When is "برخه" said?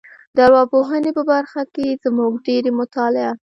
1.31-1.61